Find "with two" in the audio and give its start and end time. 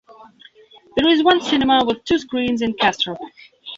1.85-2.17